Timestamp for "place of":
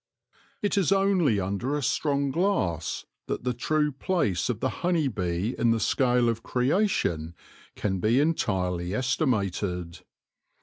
3.91-4.59